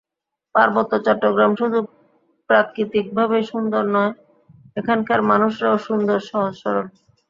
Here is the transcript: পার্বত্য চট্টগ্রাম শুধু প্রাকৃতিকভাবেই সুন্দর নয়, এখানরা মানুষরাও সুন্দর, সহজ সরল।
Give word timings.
পার্বত্য 0.55 0.93
চট্টগ্রাম 1.05 1.51
শুধু 1.59 1.79
প্রাকৃতিকভাবেই 2.49 3.43
সুন্দর 3.51 3.83
নয়, 3.95 4.13
এখানরা 4.77 5.23
মানুষরাও 5.31 5.77
সুন্দর, 5.87 6.17
সহজ 6.29 6.53
সরল। 6.61 6.87